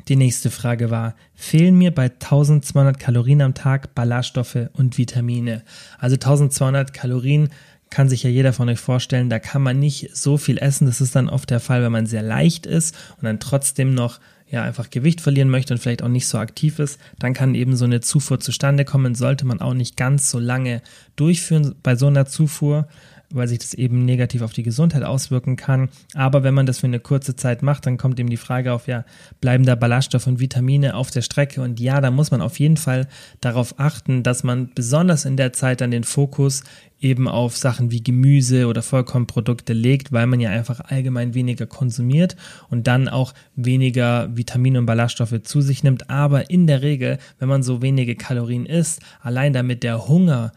Die 0.08 0.16
nächste 0.16 0.50
Frage 0.50 0.90
war, 0.90 1.16
fehlen 1.36 1.78
mir 1.78 1.92
bei 1.92 2.06
1200 2.06 3.00
Kalorien 3.00 3.42
am 3.42 3.54
Tag 3.54 3.94
Ballaststoffe 3.94 4.70
und 4.74 4.98
Vitamine? 4.98 5.64
Also 6.00 6.16
1200 6.16 6.94
Kalorien 6.94 7.50
kann 7.92 8.10
sich 8.10 8.24
ja 8.24 8.30
jeder 8.30 8.54
von 8.54 8.70
euch 8.70 8.80
vorstellen, 8.80 9.30
da 9.30 9.38
kann 9.38 9.62
man 9.62 9.78
nicht 9.78 10.16
so 10.16 10.38
viel 10.38 10.58
essen. 10.58 10.88
Das 10.88 11.02
ist 11.02 11.16
dann 11.16 11.30
oft 11.30 11.50
der 11.52 11.60
Fall, 11.60 11.84
wenn 11.84 11.92
man 11.92 12.08
sehr 12.08 12.24
leicht 12.24 12.66
ist 12.66 12.96
und 13.18 13.26
dann 13.26 13.40
trotzdem 13.40 13.94
noch 13.94 14.20
ja 14.50 14.64
einfach 14.64 14.90
Gewicht 14.90 15.22
verlieren 15.22 15.50
möchte 15.50 15.74
und 15.74 15.80
vielleicht 15.80 16.02
auch 16.02 16.10
nicht 16.10 16.28
so 16.28 16.38
aktiv 16.38 16.80
ist, 16.80 17.00
dann 17.20 17.34
kann 17.34 17.56
eben 17.56 17.76
so 17.76 17.86
eine 17.86 18.02
Zufuhr 18.02 18.40
zustande 18.40 18.84
kommen, 18.84 19.16
sollte 19.16 19.46
man 19.46 19.62
auch 19.62 19.74
nicht 19.74 19.96
ganz 19.96 20.30
so 20.30 20.40
lange 20.40 20.82
durchführen 21.16 21.76
bei 21.84 21.96
so 21.96 22.08
einer 22.08 22.26
Zufuhr 22.26 22.88
weil 23.34 23.48
sich 23.48 23.60
das 23.60 23.74
eben 23.74 24.06
negativ 24.06 24.42
auf 24.42 24.54
die 24.54 24.64
Gesundheit 24.64 25.04
auswirken 25.04 25.56
kann. 25.56 25.90
Aber 26.14 26.44
wenn 26.44 26.54
man 26.54 26.66
das 26.66 26.80
für 26.80 26.88
eine 26.88 27.00
kurze 27.00 27.36
Zeit 27.36 27.62
macht, 27.64 27.86
dann 27.86 27.98
kommt 27.98 28.20
eben 28.20 28.30
die 28.30 28.38
Frage 28.38 28.74
auf, 28.74 28.88
ja, 28.88 29.06
bleiben 29.40 29.66
da 29.66 29.76
Ballaststoffe 29.76 30.28
und 30.28 30.40
Vitamine 30.40 30.96
auf 30.96 31.12
der 31.12 31.22
Strecke? 31.22 31.62
Und 31.62 31.80
ja, 31.80 32.02
da 32.02 32.12
muss 32.12 32.32
man 32.32 32.42
auf 32.42 32.60
jeden 32.60 32.78
Fall 32.78 33.08
darauf 33.40 33.80
achten, 33.80 34.24
dass 34.24 34.44
man 34.44 34.72
besonders 34.74 35.26
in 35.26 35.38
der 35.38 35.54
Zeit 35.54 35.82
dann 35.82 35.92
den 35.92 36.04
Fokus 36.04 36.64
eben 37.02 37.28
auf 37.28 37.58
Sachen 37.58 37.92
wie 37.92 38.04
Gemüse 38.04 38.68
oder 38.68 38.84
Vollkornprodukte 38.84 39.74
legt, 39.74 40.12
weil 40.12 40.28
man 40.28 40.40
ja 40.40 40.52
einfach 40.52 40.80
allgemein 40.80 41.34
weniger 41.34 41.66
konsumiert 41.66 42.36
und 42.70 42.88
dann 42.88 43.10
auch 43.10 43.34
weniger 43.56 44.30
Vitamine 44.36 44.80
und 44.80 44.86
Ballaststoffe 44.86 45.42
zu 45.44 45.62
sich 45.62 45.84
nimmt. 45.84 46.10
Aber 46.10 46.50
in 46.50 46.68
der 46.68 46.82
Regel, 46.82 47.18
wenn 47.40 47.50
man 47.50 47.64
so 47.64 47.82
wenige 47.82 48.16
Kalorien 48.16 48.66
isst, 48.66 49.02
allein 49.22 49.52
damit 49.52 49.84
der 49.84 50.08
Hunger 50.08 50.52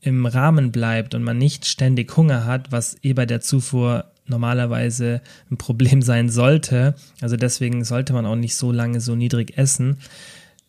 im 0.00 0.26
Rahmen 0.26 0.70
bleibt 0.70 1.14
und 1.14 1.22
man 1.22 1.38
nicht 1.38 1.66
ständig 1.66 2.16
Hunger 2.16 2.44
hat, 2.44 2.70
was 2.70 2.96
eh 3.02 3.14
bei 3.14 3.26
der 3.26 3.40
Zufuhr 3.40 4.04
normalerweise 4.26 5.22
ein 5.50 5.56
Problem 5.56 6.02
sein 6.02 6.28
sollte. 6.28 6.94
Also 7.20 7.36
deswegen 7.36 7.84
sollte 7.84 8.12
man 8.12 8.26
auch 8.26 8.36
nicht 8.36 8.56
so 8.56 8.70
lange 8.70 9.00
so 9.00 9.14
niedrig 9.14 9.56
essen 9.56 9.96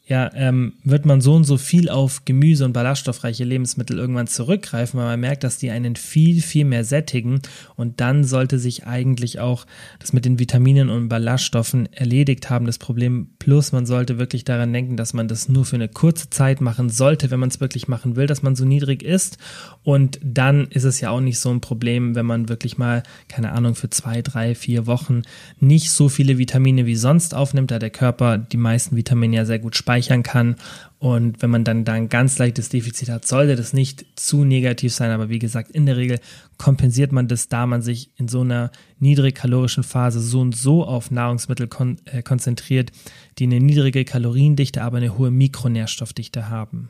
ja, 0.08 0.32
ähm, 0.36 0.74
wird 0.86 1.06
man 1.06 1.20
so 1.20 1.36
und 1.36 1.44
so 1.44 1.58
viel 1.58 1.90
auf 1.90 2.24
Gemüse 2.24 2.64
und 2.64 2.72
ballaststoffreiche 2.72 3.44
Lebensmittel 3.44 4.00
irgendwann 4.00 4.28
zurückgreifen, 4.28 4.98
weil 4.98 5.08
man 5.08 5.20
merkt, 5.20 5.44
dass 5.44 5.58
die 5.58 5.70
einen 5.70 5.98
viel, 5.98 6.42
viel 6.42 6.64
mehr 6.64 6.86
sättigen. 6.86 7.42
Und 7.76 8.00
dann 8.00 8.24
sollte 8.24 8.58
sich 8.58 8.88
eigentlich 8.88 9.42
auch 9.42 9.66
das 10.00 10.14
mit 10.14 10.24
den 10.24 10.40
Vitaminen 10.40 10.90
und 10.90 11.10
Ballaststoffen 11.10 11.92
erledigt 11.92 12.50
haben, 12.50 12.66
das 12.66 12.78
Problem. 12.78 13.32
Plus 13.38 13.74
man 13.74 13.86
sollte 13.86 14.18
wirklich 14.18 14.46
daran 14.46 14.72
denken, 14.72 14.96
dass 14.96 15.14
man 15.14 15.28
das 15.28 15.50
nur 15.50 15.66
für 15.66 15.76
eine 15.76 15.90
kurze 15.90 16.30
Zeit 16.30 16.62
machen 16.62 16.90
sollte, 16.90 17.30
wenn 17.30 17.42
man 17.42 17.50
es 17.50 17.60
wirklich 17.60 17.90
machen 17.90 18.16
will, 18.16 18.28
dass 18.28 18.42
man 18.42 18.56
so 18.56 18.64
niedrig 18.64 19.04
ist 19.04 19.38
und 19.84 20.22
dann 20.24 20.68
ist 20.68 20.86
es 20.86 21.02
ja 21.02 21.10
auch 21.10 21.20
nicht 21.20 21.40
so 21.40 21.50
ein 21.50 21.60
Problem, 21.60 22.16
wenn 22.16 22.26
man 22.26 22.48
wirklich 22.48 22.78
mal, 22.78 23.04
keine 23.28 23.52
Ahnung, 23.52 23.76
für 23.76 23.90
zwei, 23.90 24.22
drei, 24.22 24.56
vier 24.56 24.88
Wochen 24.88 25.24
nicht 25.60 25.92
so 25.92 26.08
viele 26.08 26.38
Vitamine 26.38 26.86
wie 26.86 26.96
sonst 26.96 27.36
aufnimmt, 27.36 27.72
da 27.72 27.80
der 27.80 27.90
Körper 27.90 28.38
die 28.38 28.58
meisten 28.58 28.96
Vitamine 28.96 29.36
ja 29.36 29.46
sehr 29.46 29.60
gut 29.60 29.76
speichert 29.76 29.97
speichern 29.98 30.24
kann. 30.24 30.56
Und 31.00 31.42
wenn 31.42 31.50
man 31.50 31.64
dann 31.64 31.86
da 31.86 31.94
ein 31.94 32.10
ganz 32.10 32.38
leichtes 32.38 32.70
Defizit 32.70 33.10
hat, 33.10 33.28
sollte 33.28 33.56
das 33.56 33.74
nicht 33.74 34.06
zu 34.16 34.44
negativ 34.44 34.94
sein. 34.94 35.12
Aber 35.12 35.30
wie 35.30 35.40
gesagt, 35.40 35.72
in 35.72 35.86
der 35.86 35.98
Regel 35.98 36.20
kompensiert 36.58 37.12
man 37.12 37.28
das, 37.28 37.50
da 37.50 37.68
man 37.68 37.82
sich 37.82 38.12
in 38.18 38.28
so 38.28 38.42
einer 38.42 38.72
niedrigkalorischen 39.00 39.84
Phase 39.84 40.20
so 40.20 40.40
und 40.40 40.56
so 40.56 40.86
auf 40.86 41.12
Nahrungsmittel 41.12 41.68
kon 41.68 41.98
äh, 42.06 42.24
konzentriert, 42.24 42.92
die 43.38 43.46
eine 43.46 43.60
niedrige 43.60 44.06
Kaloriendichte, 44.06 44.82
aber 44.82 44.98
eine 44.98 45.18
hohe 45.18 45.32
Mikronährstoffdichte 45.32 46.50
haben. 46.50 46.90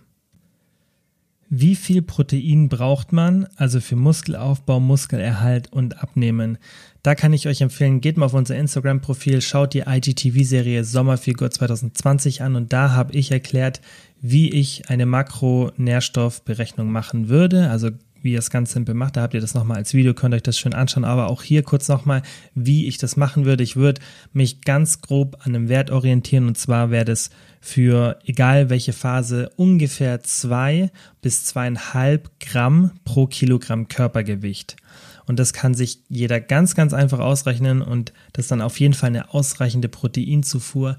Wie 1.49 1.75
viel 1.75 2.01
Protein 2.01 2.67
braucht 2.67 3.13
man, 3.13 3.47
also 3.55 3.79
für 3.79 3.95
Muskelaufbau, 3.95 4.81
Muskelerhalt 4.81 5.71
und 5.71 6.01
Abnehmen? 6.03 6.57
Da 7.03 7.15
kann 7.15 7.31
ich 7.31 7.47
euch 7.47 7.61
empfehlen, 7.61 8.01
geht 8.01 8.17
mal 8.17 8.25
auf 8.25 8.33
unser 8.33 8.57
Instagram-Profil, 8.57 9.41
schaut 9.41 9.73
die 9.73 9.85
IGTV-Serie 9.87 10.83
Sommerfigur 10.83 11.49
2020 11.49 12.41
an 12.41 12.57
und 12.57 12.73
da 12.73 12.91
habe 12.91 13.13
ich 13.13 13.31
erklärt, 13.31 13.79
wie 14.19 14.49
ich 14.49 14.89
eine 14.89 15.05
Makronährstoffberechnung 15.05 16.91
machen 16.91 17.29
würde, 17.29 17.69
also 17.69 17.91
wie 18.27 18.33
ihr 18.33 18.39
das 18.39 18.49
ganz 18.49 18.73
simpel 18.73 18.93
macht. 18.93 19.15
Da 19.15 19.21
habt 19.21 19.33
ihr 19.33 19.39
das 19.39 19.53
nochmal 19.53 19.77
als 19.77 19.93
Video, 19.93 20.13
könnt 20.13 20.35
euch 20.35 20.43
das 20.43 20.59
schön 20.59 20.73
anschauen. 20.73 21.05
Aber 21.05 21.29
auch 21.29 21.43
hier 21.43 21.63
kurz 21.63 21.87
nochmal, 21.87 22.23
wie 22.53 22.85
ich 22.87 22.97
das 22.97 23.15
machen 23.15 23.45
würde. 23.45 23.63
Ich 23.63 23.77
würde 23.77 24.01
mich 24.33 24.61
ganz 24.61 25.01
grob 25.01 25.37
an 25.45 25.55
einem 25.55 25.69
Wert 25.69 25.91
orientieren 25.91 26.47
und 26.47 26.57
zwar 26.57 26.91
wäre 26.91 27.05
das 27.05 27.29
für 27.61 28.19
egal 28.25 28.69
welche 28.69 28.91
Phase 28.91 29.49
ungefähr 29.55 30.21
zwei 30.23 30.91
bis 31.21 31.45
zweieinhalb 31.45 32.29
Gramm 32.41 32.91
pro 33.05 33.27
Kilogramm 33.27 33.87
Körpergewicht. 33.87 34.75
Und 35.25 35.39
das 35.39 35.53
kann 35.53 35.73
sich 35.73 35.99
jeder 36.09 36.41
ganz, 36.41 36.75
ganz 36.75 36.93
einfach 36.93 37.19
ausrechnen 37.19 37.81
und 37.81 38.11
das 38.33 38.45
ist 38.45 38.51
dann 38.51 38.61
auf 38.61 38.77
jeden 38.79 38.93
Fall 38.93 39.07
eine 39.07 39.33
ausreichende 39.33 39.87
Proteinzufuhr. 39.87 40.97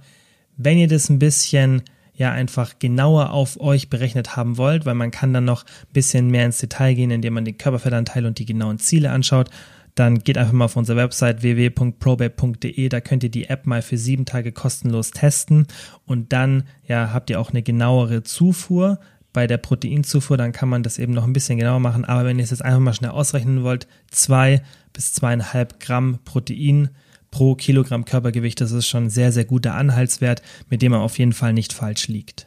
Wenn 0.57 0.79
ihr 0.79 0.89
das 0.89 1.11
ein 1.11 1.19
bisschen 1.19 1.83
ja 2.19 2.33
einfach 2.33 2.79
genauer 2.79 3.31
auf 3.31 3.59
euch 3.61 3.89
berechnet 3.89 4.37
haben 4.37 4.59
wollt, 4.59 4.85
weil 4.85 4.95
man 4.95 5.11
kann 5.11 5.33
dann 5.33 5.45
noch 5.45 5.65
ein 5.65 5.93
bisschen 5.93 6.31
mehr 6.31 6.45
ins 6.45 6.59
Detail 6.59 6.95
gehen, 6.95 7.11
indem 7.11 7.35
man 7.35 7.45
den 7.45 7.57
Körperfettanteil 7.57 8.27
und 8.27 8.39
die 8.39 8.45
genauen 8.45 8.79
Ziele 8.79 9.11
anschaut, 9.11 9.49
dann 9.95 10.19
geht 10.19 10.37
einfach 10.37 10.53
mal 10.53 10.67
auf 10.67 10.77
unsere 10.77 10.99
Website 10.99 11.43
www.probab.de, 11.43 12.89
da 12.89 13.01
könnt 13.01 13.25
ihr 13.25 13.31
die 13.31 13.49
App 13.49 13.67
mal 13.67 13.83
für 13.83 13.97
sieben 13.97 14.27
Tage 14.27 14.53
kostenlos 14.53 15.11
testen. 15.11 15.67
Und 16.07 16.33
dann 16.33 16.65
ja 16.87 17.13
habt 17.13 17.31
ihr 17.31 17.41
auch 17.41 17.51
eine 17.51 17.63
genauere 17.63 18.23
Zufuhr. 18.23 19.01
Bei 19.33 19.47
der 19.47 19.59
Proteinzufuhr, 19.59 20.37
dann 20.37 20.53
kann 20.53 20.69
man 20.69 20.83
das 20.83 20.99
eben 20.99 21.13
noch 21.13 21.25
ein 21.25 21.33
bisschen 21.33 21.59
genauer 21.59 21.81
machen, 21.81 22.05
aber 22.05 22.25
wenn 22.25 22.39
ihr 22.39 22.45
es 22.45 22.51
jetzt 22.51 22.65
einfach 22.65 22.81
mal 22.81 22.95
schnell 22.95 23.11
ausrechnen 23.11 23.63
wollt, 23.63 23.87
zwei 24.11 24.63
bis 24.93 25.13
zweieinhalb 25.13 25.81
Gramm 25.81 26.19
Protein 26.25 26.91
pro 27.31 27.55
Kilogramm 27.55 28.05
Körpergewicht. 28.05 28.61
Das 28.61 28.73
ist 28.73 28.87
schon 28.87 29.05
ein 29.05 29.11
sehr, 29.11 29.33
sehr 29.33 29.45
guter 29.45 29.75
Anhaltswert, 29.75 30.43
mit 30.71 30.83
dem 30.83 30.93
man 30.93 31.01
auf 31.01 31.19
jeden 31.19 31.33
Fall 31.33 31.53
nicht 31.53 31.73
falsch 31.73 32.09
liegt. 32.09 32.47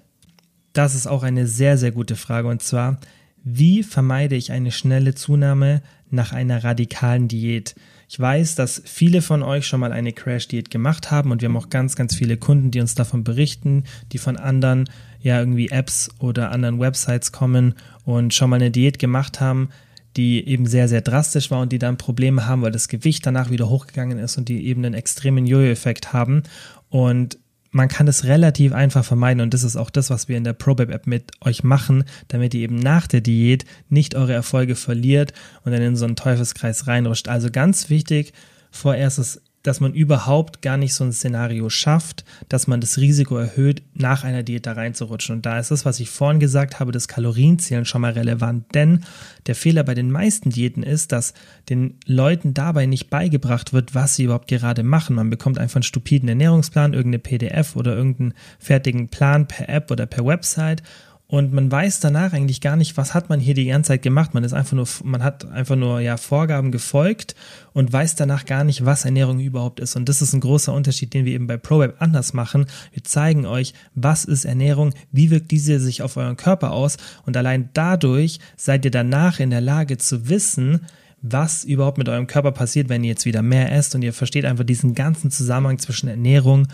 Das 0.73 0.95
ist 0.95 1.07
auch 1.07 1.23
eine 1.23 1.47
sehr, 1.47 1.77
sehr 1.77 1.91
gute 1.91 2.15
Frage 2.15 2.47
und 2.47 2.61
zwar, 2.61 2.99
wie 3.43 3.83
vermeide 3.83 4.35
ich 4.35 4.51
eine 4.51 4.71
schnelle 4.71 5.15
Zunahme 5.15 5.81
nach 6.09 6.31
einer 6.31 6.63
radikalen 6.63 7.27
Diät? 7.27 7.75
Ich 8.07 8.19
weiß, 8.19 8.55
dass 8.55 8.81
viele 8.85 9.21
von 9.21 9.41
euch 9.41 9.65
schon 9.65 9.79
mal 9.79 9.93
eine 9.93 10.11
Crash-Diät 10.11 10.69
gemacht 10.69 11.11
haben 11.11 11.31
und 11.31 11.41
wir 11.41 11.49
haben 11.49 11.57
auch 11.57 11.69
ganz, 11.69 11.95
ganz 11.95 12.13
viele 12.13 12.37
Kunden, 12.37 12.69
die 12.69 12.81
uns 12.81 12.93
davon 12.93 13.23
berichten, 13.23 13.85
die 14.11 14.17
von 14.17 14.37
anderen, 14.37 14.89
ja, 15.21 15.39
irgendwie 15.39 15.69
Apps 15.69 16.09
oder 16.19 16.51
anderen 16.51 16.79
Websites 16.79 17.31
kommen 17.31 17.73
und 18.03 18.33
schon 18.33 18.49
mal 18.49 18.57
eine 18.57 18.69
Diät 18.69 18.99
gemacht 18.99 19.39
haben, 19.39 19.69
die 20.17 20.47
eben 20.47 20.65
sehr, 20.65 20.87
sehr 20.87 21.01
drastisch 21.01 21.51
war 21.51 21.61
und 21.61 21.71
die 21.71 21.79
dann 21.79 21.97
Probleme 21.97 22.45
haben, 22.45 22.61
weil 22.61 22.71
das 22.71 22.87
Gewicht 22.87 23.25
danach 23.25 23.49
wieder 23.49 23.69
hochgegangen 23.69 24.19
ist 24.19 24.37
und 24.37 24.49
die 24.49 24.67
eben 24.67 24.83
einen 24.83 24.93
extremen 24.93 25.45
Jojo-Effekt 25.45 26.13
haben. 26.13 26.43
Und 26.89 27.37
man 27.71 27.87
kann 27.87 28.05
das 28.05 28.25
relativ 28.25 28.73
einfach 28.73 29.05
vermeiden 29.05 29.41
und 29.41 29.53
das 29.53 29.63
ist 29.63 29.77
auch 29.77 29.89
das, 29.89 30.09
was 30.09 30.27
wir 30.27 30.35
in 30.35 30.43
der 30.43 30.53
ProBab-App 30.53 31.07
mit 31.07 31.31
euch 31.39 31.63
machen, 31.63 32.03
damit 32.27 32.53
ihr 32.53 32.61
eben 32.61 32.75
nach 32.75 33.07
der 33.07 33.21
Diät 33.21 33.65
nicht 33.89 34.13
eure 34.13 34.33
Erfolge 34.33 34.75
verliert 34.75 35.31
und 35.63 35.71
dann 35.71 35.81
in 35.81 35.95
so 35.95 36.05
einen 36.05 36.17
Teufelskreis 36.17 36.87
reinrutscht. 36.87 37.29
Also 37.29 37.49
ganz 37.49 37.89
wichtig, 37.89 38.33
vorerst 38.71 39.19
ist 39.19 39.41
dass 39.63 39.79
man 39.79 39.93
überhaupt 39.93 40.61
gar 40.61 40.77
nicht 40.77 40.93
so 40.93 41.03
ein 41.03 41.13
Szenario 41.13 41.69
schafft, 41.69 42.25
dass 42.49 42.67
man 42.67 42.81
das 42.81 42.97
Risiko 42.97 43.37
erhöht, 43.37 43.83
nach 43.93 44.23
einer 44.23 44.43
Diät 44.43 44.65
da 44.65 44.73
reinzurutschen. 44.73 45.35
Und 45.35 45.45
da 45.45 45.59
ist 45.59 45.71
es, 45.71 45.85
was 45.85 45.99
ich 45.99 46.09
vorhin 46.09 46.39
gesagt 46.39 46.79
habe, 46.79 46.91
das 46.91 47.07
Kalorienzählen 47.07 47.85
schon 47.85 48.01
mal 48.01 48.13
relevant. 48.13 48.65
Denn 48.73 49.03
der 49.45 49.55
Fehler 49.55 49.83
bei 49.83 49.93
den 49.93 50.11
meisten 50.11 50.49
Diäten 50.49 50.83
ist, 50.83 51.11
dass 51.11 51.33
den 51.69 51.99
Leuten 52.05 52.53
dabei 52.53 52.85
nicht 52.85 53.09
beigebracht 53.09 53.73
wird, 53.73 53.93
was 53.93 54.15
sie 54.15 54.23
überhaupt 54.23 54.47
gerade 54.47 54.83
machen. 54.83 55.15
Man 55.15 55.29
bekommt 55.29 55.57
einfach 55.57 55.77
einen 55.77 55.83
stupiden 55.83 56.29
Ernährungsplan, 56.29 56.93
irgendeine 56.93 57.19
PDF 57.19 57.75
oder 57.75 57.95
irgendeinen 57.95 58.33
fertigen 58.59 59.09
Plan 59.09 59.47
per 59.47 59.69
App 59.69 59.91
oder 59.91 60.05
per 60.05 60.25
Website 60.25 60.83
und 61.31 61.53
man 61.53 61.71
weiß 61.71 62.01
danach 62.01 62.33
eigentlich 62.33 62.59
gar 62.59 62.75
nicht, 62.75 62.97
was 62.97 63.13
hat 63.13 63.29
man 63.29 63.39
hier 63.39 63.53
die 63.53 63.67
ganze 63.67 63.87
Zeit 63.87 64.01
gemacht. 64.01 64.33
Man 64.33 64.43
ist 64.43 64.51
einfach 64.51 64.73
nur, 64.73 64.87
man 65.05 65.23
hat 65.23 65.49
einfach 65.49 65.77
nur 65.77 66.01
ja 66.01 66.17
Vorgaben 66.17 66.73
gefolgt 66.73 67.35
und 67.71 67.93
weiß 67.93 68.15
danach 68.15 68.45
gar 68.45 68.65
nicht, 68.65 68.83
was 68.83 69.05
Ernährung 69.05 69.39
überhaupt 69.39 69.79
ist. 69.79 69.95
Und 69.95 70.09
das 70.09 70.21
ist 70.21 70.33
ein 70.33 70.41
großer 70.41 70.73
Unterschied, 70.73 71.13
den 71.13 71.23
wir 71.23 71.31
eben 71.31 71.47
bei 71.47 71.55
ProWeb 71.55 71.95
anders 71.99 72.33
machen. 72.33 72.65
Wir 72.91 73.05
zeigen 73.05 73.45
euch, 73.45 73.73
was 73.95 74.25
ist 74.25 74.43
Ernährung, 74.43 74.93
wie 75.13 75.31
wirkt 75.31 75.51
diese 75.51 75.79
sich 75.79 76.01
auf 76.01 76.17
euren 76.17 76.35
Körper 76.35 76.71
aus 76.71 76.97
und 77.25 77.37
allein 77.37 77.69
dadurch 77.71 78.39
seid 78.57 78.83
ihr 78.83 78.91
danach 78.91 79.39
in 79.39 79.51
der 79.51 79.61
Lage 79.61 79.97
zu 79.97 80.27
wissen, 80.27 80.81
was 81.21 81.63
überhaupt 81.63 81.97
mit 81.97 82.09
eurem 82.09 82.27
Körper 82.27 82.51
passiert, 82.51 82.89
wenn 82.89 83.03
ihr 83.03 83.11
jetzt 83.11 83.25
wieder 83.25 83.41
mehr 83.41 83.71
esst 83.71 83.95
und 83.95 84.01
ihr 84.01 84.11
versteht 84.11 84.43
einfach 84.43 84.65
diesen 84.65 84.95
ganzen 84.95 85.31
Zusammenhang 85.31 85.77
zwischen 85.77 86.09
Ernährung 86.09 86.67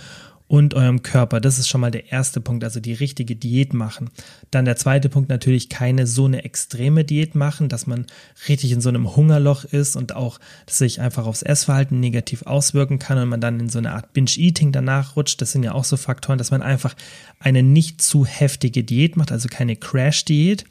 und 0.47 0.73
eurem 0.73 1.03
Körper. 1.03 1.41
Das 1.41 1.59
ist 1.59 1.67
schon 1.67 1.81
mal 1.81 1.91
der 1.91 2.11
erste 2.11 2.39
Punkt, 2.39 2.63
also 2.63 2.79
die 2.79 2.93
richtige 2.93 3.35
Diät 3.35 3.73
machen. 3.73 4.09
Dann 4.49 4.65
der 4.65 4.77
zweite 4.77 5.09
Punkt 5.09 5.29
natürlich 5.29 5.69
keine 5.69 6.07
so 6.07 6.25
eine 6.25 6.45
extreme 6.45 7.03
Diät 7.03 7.35
machen, 7.35 7.67
dass 7.67 7.85
man 7.85 8.05
richtig 8.47 8.71
in 8.71 8.81
so 8.81 8.89
einem 8.89 9.15
Hungerloch 9.15 9.65
ist 9.65 9.95
und 9.95 10.15
auch 10.15 10.39
dass 10.65 10.77
sich 10.77 11.01
einfach 11.01 11.25
aufs 11.25 11.41
Essverhalten 11.41 11.99
negativ 11.99 12.43
auswirken 12.43 12.99
kann 12.99 13.17
und 13.17 13.29
man 13.29 13.41
dann 13.41 13.59
in 13.59 13.69
so 13.69 13.77
eine 13.77 13.91
Art 13.91 14.13
Binge-Eating 14.13 14.71
danach 14.71 15.15
rutscht. 15.15 15.41
Das 15.41 15.51
sind 15.51 15.63
ja 15.63 15.73
auch 15.73 15.83
so 15.83 15.97
Faktoren, 15.97 16.37
dass 16.37 16.51
man 16.51 16.61
einfach 16.61 16.95
eine 17.39 17.61
nicht 17.61 18.01
zu 18.01 18.25
heftige 18.25 18.83
Diät 18.83 19.17
macht, 19.17 19.31
also 19.31 19.49
keine 19.49 19.75
Crash-Diät. 19.75 20.63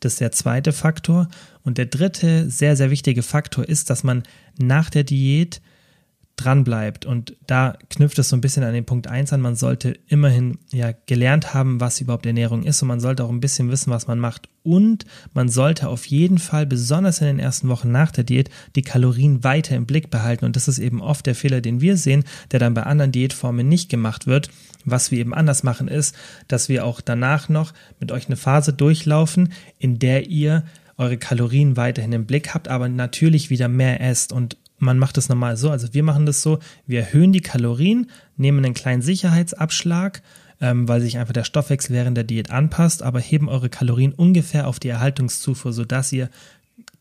Das 0.00 0.14
ist 0.14 0.20
der 0.20 0.32
zweite 0.32 0.72
Faktor. 0.72 1.28
Und 1.62 1.78
der 1.78 1.86
dritte 1.86 2.50
sehr, 2.50 2.74
sehr 2.74 2.90
wichtige 2.90 3.22
Faktor 3.22 3.68
ist, 3.68 3.90
dass 3.90 4.02
man 4.02 4.22
nach 4.58 4.90
der 4.90 5.04
Diät 5.04 5.60
dran 6.42 6.64
bleibt. 6.64 7.06
Und 7.06 7.36
da 7.46 7.76
knüpft 7.88 8.18
es 8.18 8.28
so 8.28 8.36
ein 8.36 8.40
bisschen 8.40 8.64
an 8.64 8.72
den 8.72 8.84
Punkt 8.84 9.06
1 9.06 9.32
an. 9.32 9.40
Man 9.40 9.56
sollte 9.56 9.98
immerhin 10.06 10.58
ja 10.72 10.92
gelernt 11.06 11.54
haben, 11.54 11.80
was 11.80 12.00
überhaupt 12.00 12.26
Ernährung 12.26 12.62
ist 12.62 12.82
und 12.82 12.88
man 12.88 13.00
sollte 13.00 13.24
auch 13.24 13.30
ein 13.30 13.40
bisschen 13.40 13.70
wissen, 13.70 13.90
was 13.90 14.06
man 14.06 14.18
macht. 14.18 14.48
Und 14.62 15.06
man 15.32 15.48
sollte 15.48 15.88
auf 15.88 16.04
jeden 16.06 16.38
Fall, 16.38 16.66
besonders 16.66 17.20
in 17.20 17.26
den 17.26 17.38
ersten 17.38 17.68
Wochen 17.68 17.90
nach 17.90 18.10
der 18.10 18.24
Diät, 18.24 18.50
die 18.76 18.82
Kalorien 18.82 19.42
weiter 19.42 19.74
im 19.74 19.86
Blick 19.86 20.10
behalten. 20.10 20.44
Und 20.44 20.56
das 20.56 20.68
ist 20.68 20.78
eben 20.78 21.00
oft 21.00 21.26
der 21.26 21.34
Fehler, 21.34 21.60
den 21.60 21.80
wir 21.80 21.96
sehen, 21.96 22.24
der 22.50 22.60
dann 22.60 22.74
bei 22.74 22.82
anderen 22.82 23.12
Diätformen 23.12 23.68
nicht 23.68 23.88
gemacht 23.88 24.26
wird. 24.26 24.50
Was 24.84 25.10
wir 25.10 25.18
eben 25.18 25.34
anders 25.34 25.62
machen, 25.62 25.88
ist, 25.88 26.14
dass 26.48 26.68
wir 26.68 26.84
auch 26.84 27.00
danach 27.00 27.48
noch 27.48 27.72
mit 27.98 28.12
euch 28.12 28.26
eine 28.26 28.36
Phase 28.36 28.72
durchlaufen, 28.72 29.52
in 29.78 29.98
der 29.98 30.28
ihr 30.28 30.64
eure 31.00 31.16
Kalorien 31.16 31.78
weiterhin 31.78 32.12
im 32.12 32.26
Blick 32.26 32.52
habt, 32.52 32.68
aber 32.68 32.88
natürlich 32.88 33.48
wieder 33.48 33.68
mehr 33.68 34.02
esst. 34.02 34.32
Und 34.34 34.58
man 34.80 34.98
macht 34.98 35.16
es 35.18 35.28
normal 35.28 35.56
so, 35.56 35.70
also 35.70 35.94
wir 35.94 36.02
machen 36.02 36.26
das 36.26 36.42
so, 36.42 36.58
wir 36.86 37.00
erhöhen 37.00 37.32
die 37.32 37.40
Kalorien, 37.40 38.10
nehmen 38.36 38.64
einen 38.64 38.74
kleinen 38.74 39.02
Sicherheitsabschlag, 39.02 40.22
ähm, 40.60 40.88
weil 40.88 41.00
sich 41.00 41.18
einfach 41.18 41.32
der 41.32 41.44
Stoffwechsel 41.44 41.94
während 41.94 42.16
der 42.16 42.24
Diät 42.24 42.50
anpasst, 42.50 43.02
aber 43.02 43.20
heben 43.20 43.48
eure 43.48 43.68
Kalorien 43.68 44.12
ungefähr 44.12 44.66
auf 44.66 44.80
die 44.80 44.88
Erhaltungszufuhr, 44.88 45.72
sodass 45.72 46.12
ihr 46.12 46.28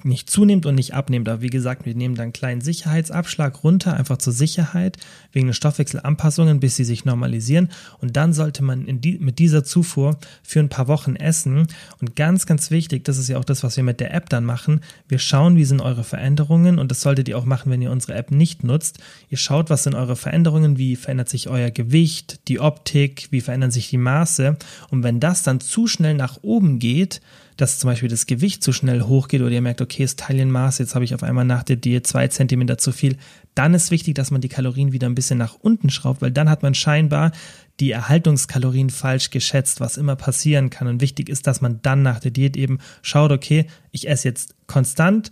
nicht 0.04 0.30
zunimmt 0.30 0.66
und 0.66 0.76
nicht 0.76 0.94
abnimmt. 0.94 1.28
Aber 1.28 1.42
wie 1.42 1.50
gesagt, 1.50 1.86
wir 1.86 1.94
nehmen 1.94 2.16
dann 2.16 2.24
einen 2.24 2.34
kleinen 2.34 2.62
Sicherheitsabschlag 2.62 3.66
runter, 3.66 3.96
einfach 3.96 4.18
zur 4.18 4.32
Sicherheit, 4.32 4.98
wegen 5.34 5.48
den 5.48 5.54
Stoffwechselanpassungen, 5.54 6.62
bis 6.62 6.78
sie 6.78 6.86
sich 6.86 7.04
normalisieren. 7.04 7.70
Und 8.00 8.16
dann 8.16 8.32
sollte 8.32 8.64
man 8.64 8.86
die, 9.02 9.20
mit 9.20 9.40
dieser 9.40 9.66
Zufuhr 9.66 10.18
für 10.42 10.62
ein 10.62 10.70
paar 10.70 10.88
Wochen 10.88 11.18
essen. 11.18 11.68
Und 12.00 12.16
ganz, 12.16 12.46
ganz 12.46 12.72
wichtig, 12.72 13.04
das 13.04 13.18
ist 13.18 13.28
ja 13.28 13.38
auch 13.38 13.44
das, 13.44 13.62
was 13.62 13.76
wir 13.76 13.84
mit 13.84 14.00
der 14.00 14.14
App 14.14 14.30
dann 14.30 14.46
machen. 14.46 14.80
Wir 15.10 15.20
schauen, 15.20 15.58
wie 15.58 15.66
sind 15.66 15.82
eure 15.82 16.06
Veränderungen. 16.06 16.80
Und 16.80 16.92
das 16.92 17.02
solltet 17.02 17.28
ihr 17.28 17.38
auch 17.38 17.46
machen, 17.46 17.70
wenn 17.70 17.82
ihr 17.82 17.92
unsere 17.92 18.14
App 18.16 18.32
nicht 18.32 18.64
nutzt. 18.64 19.00
Ihr 19.30 19.38
schaut, 19.38 19.70
was 19.70 19.84
sind 19.84 19.96
eure 19.96 20.16
Veränderungen, 20.16 20.78
wie 20.78 20.96
verändert 20.96 21.28
sich 21.28 21.50
euer 21.50 21.72
Gewicht, 21.72 22.48
die 22.48 22.62
Optik, 22.62 23.28
wie 23.32 23.42
verändern 23.42 23.72
sich 23.72 23.90
die 23.90 23.98
Maße. 23.98 24.56
Und 24.92 25.04
wenn 25.04 25.20
das 25.20 25.44
dann 25.44 25.60
zu 25.60 25.88
schnell 25.88 26.14
nach 26.14 26.40
oben 26.42 26.80
geht, 26.80 27.20
dass 27.62 27.80
zum 27.80 27.90
Beispiel 27.90 28.10
das 28.10 28.26
Gewicht 28.26 28.64
zu 28.64 28.72
schnell 28.72 29.04
hochgeht 29.04 29.42
oder 29.42 29.52
ihr 29.52 29.62
merkt, 29.62 29.82
okay, 29.82 30.04
das 30.04 30.16
Taillenmaß, 30.16 30.78
jetzt 30.78 30.96
habe 30.96 31.06
ich 31.06 31.14
auf 31.14 31.24
einmal 31.24 31.46
nach 31.46 31.64
der 31.64 31.76
Diät 31.76 32.08
zwei 32.08 32.28
Zentimeter 32.28 32.78
zu 32.78 32.92
viel, 32.92 33.18
dann 33.56 33.74
ist 33.74 33.92
wichtig, 33.92 34.16
dass 34.16 34.32
man 34.32 34.42
die 34.42 34.50
Kalorien 34.50 34.92
wieder 34.92 35.08
ein 35.08 35.16
bisschen 35.16 35.38
nach 35.38 35.56
unten 35.56 35.90
schraubt, 35.90 36.22
weil 36.22 36.32
dann 36.32 36.50
hat 36.50 36.64
man 36.64 36.74
scheinbar 36.74 37.32
die 37.80 37.92
Erhaltungskalorien 37.92 38.90
falsch 38.90 39.30
geschätzt, 39.30 39.80
was 39.80 39.98
immer 39.98 40.16
passieren 40.16 40.70
kann. 40.70 40.88
Und 40.88 41.02
wichtig 41.02 41.30
ist, 41.30 41.48
dass 41.48 41.62
man 41.62 41.82
dann 41.82 42.02
nach 42.02 42.20
der 42.20 42.32
Diät 42.32 42.58
eben 42.58 42.80
schaut, 43.02 43.32
okay, 43.32 43.66
ich 43.92 44.08
esse 44.08 44.28
jetzt 44.28 44.56
konstant 44.68 45.32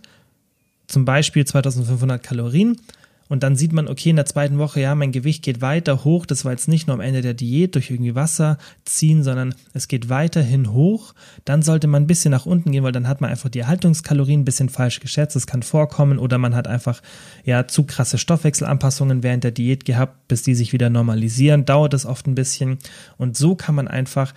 zum 0.86 1.04
Beispiel 1.04 1.46
2500 1.46 2.22
Kalorien 2.22 2.80
und 3.28 3.42
dann 3.42 3.56
sieht 3.56 3.72
man, 3.72 3.88
okay, 3.88 4.10
in 4.10 4.16
der 4.16 4.24
zweiten 4.24 4.58
Woche, 4.58 4.80
ja, 4.80 4.94
mein 4.94 5.12
Gewicht 5.12 5.42
geht 5.42 5.60
weiter 5.60 6.04
hoch. 6.04 6.24
Das 6.24 6.44
war 6.44 6.52
jetzt 6.52 6.66
nicht 6.66 6.86
nur 6.86 6.94
am 6.94 7.00
Ende 7.00 7.20
der 7.20 7.34
Diät 7.34 7.74
durch 7.74 7.90
irgendwie 7.90 8.14
Wasser 8.14 8.56
ziehen, 8.84 9.22
sondern 9.22 9.54
es 9.74 9.86
geht 9.86 10.08
weiterhin 10.08 10.72
hoch. 10.72 11.14
Dann 11.44 11.62
sollte 11.62 11.86
man 11.86 12.04
ein 12.04 12.06
bisschen 12.06 12.30
nach 12.30 12.46
unten 12.46 12.72
gehen, 12.72 12.84
weil 12.84 12.92
dann 12.92 13.06
hat 13.06 13.20
man 13.20 13.30
einfach 13.30 13.50
die 13.50 13.60
Erhaltungskalorien 13.60 14.40
ein 14.40 14.44
bisschen 14.44 14.70
falsch 14.70 15.00
geschätzt. 15.00 15.36
Das 15.36 15.46
kann 15.46 15.62
vorkommen 15.62 16.18
oder 16.18 16.38
man 16.38 16.54
hat 16.54 16.66
einfach, 16.66 17.02
ja, 17.44 17.68
zu 17.68 17.84
krasse 17.84 18.16
Stoffwechselanpassungen 18.16 19.22
während 19.22 19.44
der 19.44 19.52
Diät 19.52 19.84
gehabt, 19.84 20.28
bis 20.28 20.42
die 20.42 20.54
sich 20.54 20.72
wieder 20.72 20.88
normalisieren. 20.88 21.66
Dauert 21.66 21.92
es 21.92 22.06
oft 22.06 22.26
ein 22.26 22.34
bisschen. 22.34 22.78
Und 23.18 23.36
so 23.36 23.54
kann 23.54 23.74
man 23.74 23.88
einfach, 23.88 24.32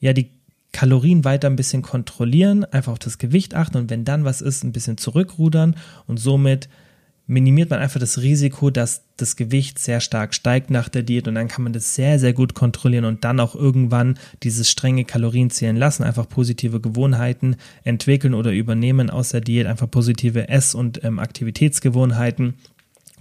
ja, 0.00 0.14
die 0.14 0.30
Kalorien 0.72 1.24
weiter 1.24 1.48
ein 1.48 1.56
bisschen 1.56 1.82
kontrollieren, 1.82 2.64
einfach 2.64 2.92
auf 2.92 2.98
das 2.98 3.18
Gewicht 3.18 3.54
achten 3.54 3.76
und 3.76 3.90
wenn 3.90 4.04
dann 4.04 4.24
was 4.24 4.40
ist, 4.40 4.64
ein 4.64 4.72
bisschen 4.72 4.98
zurückrudern 4.98 5.76
und 6.06 6.18
somit 6.18 6.68
minimiert 7.26 7.70
man 7.70 7.80
einfach 7.80 8.00
das 8.00 8.20
Risiko, 8.20 8.70
dass 8.70 9.04
das 9.16 9.36
Gewicht 9.36 9.78
sehr 9.78 10.00
stark 10.00 10.34
steigt 10.34 10.70
nach 10.70 10.88
der 10.88 11.02
Diät 11.02 11.26
und 11.26 11.34
dann 11.36 11.48
kann 11.48 11.64
man 11.64 11.72
das 11.72 11.94
sehr, 11.94 12.18
sehr 12.18 12.34
gut 12.34 12.54
kontrollieren 12.54 13.06
und 13.06 13.24
dann 13.24 13.40
auch 13.40 13.54
irgendwann 13.54 14.18
dieses 14.42 14.70
strenge 14.70 15.04
Kalorienzählen 15.04 15.76
lassen, 15.76 16.02
einfach 16.02 16.28
positive 16.28 16.80
Gewohnheiten 16.80 17.56
entwickeln 17.82 18.34
oder 18.34 18.52
übernehmen 18.52 19.08
aus 19.08 19.30
der 19.30 19.40
Diät, 19.40 19.66
einfach 19.66 19.90
positive 19.90 20.48
Ess- 20.48 20.74
und 20.74 21.02
ähm, 21.02 21.18
Aktivitätsgewohnheiten 21.18 22.54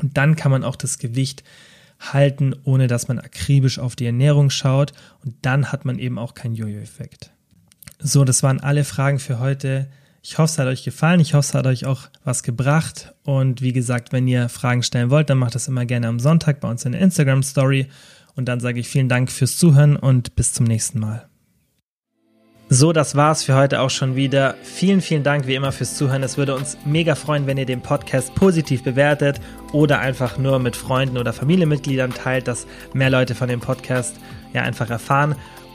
und 0.01 0.17
dann 0.17 0.36
kann 0.36 0.51
man 0.51 0.63
auch 0.63 0.75
das 0.75 0.98
Gewicht 0.98 1.43
halten, 2.00 2.55
ohne 2.65 2.88
dass 2.88 3.07
man 3.07 3.19
akribisch 3.19 3.79
auf 3.79 3.95
die 3.95 4.05
Ernährung 4.05 4.50
schaut 4.50 4.91
und 5.24 5.36
dann 5.43 5.72
hat 5.72 5.86
man 5.86 6.00
eben 6.00 6.19
auch 6.19 6.33
keinen 6.33 6.55
Jojo-Effekt. 6.55 7.31
So, 8.00 8.25
das 8.25 8.43
waren 8.43 8.60
alle 8.60 8.83
Fragen 8.83 9.19
für 9.19 9.39
heute. 9.39 9.88
Ich 10.25 10.37
hoffe, 10.37 10.45
es 10.45 10.57
hat 10.57 10.67
euch 10.67 10.85
gefallen. 10.85 11.19
Ich 11.19 11.33
hoffe, 11.33 11.49
es 11.49 11.53
hat 11.53 11.67
euch 11.67 11.85
auch 11.85 12.03
was 12.23 12.43
gebracht. 12.43 13.13
Und 13.23 13.61
wie 13.61 13.73
gesagt, 13.73 14.13
wenn 14.13 14.25
ihr 14.25 14.47
Fragen 14.47 14.81
stellen 14.81 15.09
wollt, 15.09 15.29
dann 15.29 15.37
macht 15.37 15.53
das 15.53 15.67
immer 15.67 15.85
gerne 15.85 16.07
am 16.07 16.19
Sonntag 16.19 16.61
bei 16.61 16.69
uns 16.69 16.85
in 16.85 16.93
der 16.93 17.01
Instagram 17.01 17.43
Story. 17.43 17.87
Und 18.33 18.45
dann 18.47 18.61
sage 18.61 18.79
ich 18.79 18.87
vielen 18.87 19.09
Dank 19.09 19.29
fürs 19.29 19.57
Zuhören 19.57 19.97
und 19.97 20.35
bis 20.37 20.53
zum 20.53 20.65
nächsten 20.65 20.99
Mal. 20.99 21.27
So, 22.69 22.93
das 22.93 23.15
war's 23.15 23.43
für 23.43 23.55
heute 23.55 23.81
auch 23.81 23.89
schon 23.89 24.15
wieder. 24.15 24.55
Vielen, 24.63 25.01
vielen 25.01 25.23
Dank 25.23 25.45
wie 25.45 25.55
immer 25.55 25.73
fürs 25.73 25.95
Zuhören. 25.95 26.23
Es 26.23 26.37
würde 26.37 26.55
uns 26.55 26.77
mega 26.85 27.15
freuen, 27.15 27.45
wenn 27.45 27.57
ihr 27.57 27.65
den 27.65 27.81
Podcast 27.81 28.33
positiv 28.33 28.81
bewertet 28.81 29.41
oder 29.73 29.99
einfach 29.99 30.37
nur 30.37 30.57
mit 30.57 30.77
Freunden 30.77 31.17
oder 31.17 31.33
Familienmitgliedern 31.33 32.13
teilt, 32.13 32.47
dass 32.47 32.65
mehr 32.93 33.09
Leute 33.09 33.35
von 33.35 33.49
dem 33.49 33.59
Podcast 33.59 34.15
ja 34.53 34.61
einfach 34.61 34.89
erfahren. 34.89 35.35